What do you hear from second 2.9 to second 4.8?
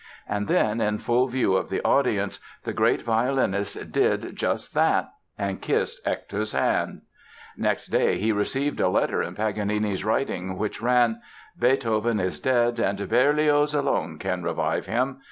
violinist did just